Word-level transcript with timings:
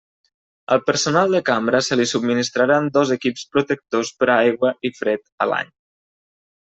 Al 0.75 0.79
personal 0.85 1.35
de 1.35 1.41
cambra 1.49 1.81
se 1.89 1.97
li 1.99 2.07
subministraran 2.13 2.89
dos 2.95 3.13
equips 3.17 3.45
protectors 3.57 4.13
per 4.23 4.29
a 4.29 4.39
aigua 4.47 4.73
i 4.91 4.93
fred 5.03 5.27
a 5.47 5.49
l'any. 5.53 5.71